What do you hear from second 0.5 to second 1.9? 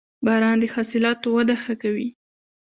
د حاصلاتو وده ښه